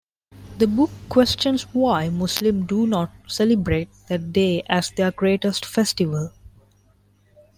[0.57, 6.33] The book questions why Muslims do not celebrate that day as their greatest festival.